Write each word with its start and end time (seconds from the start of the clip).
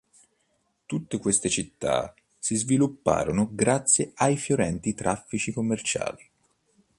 Tutte 0.87 1.19
queste 1.19 1.47
città 1.47 2.11
si 2.39 2.55
svilupparono 2.55 3.47
grazie 3.53 4.13
ai 4.15 4.35
fiorenti 4.35 4.95
traffici 4.95 5.51
commerciali. 5.53 6.27